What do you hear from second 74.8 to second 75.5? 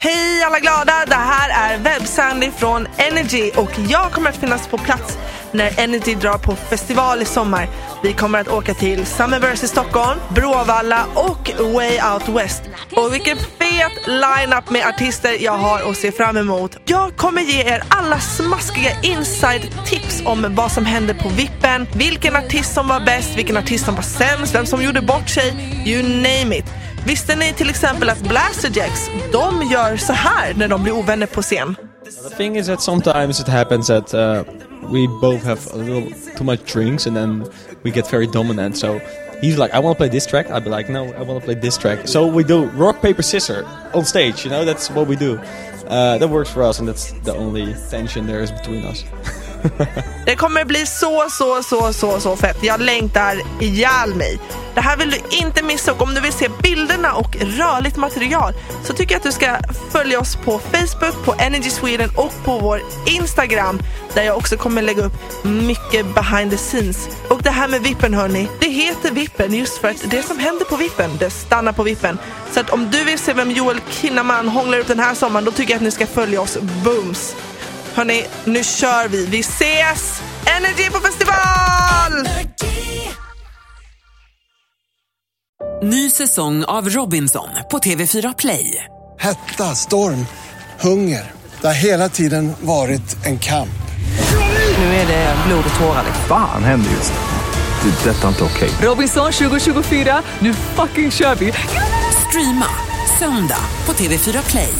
den här sommaren då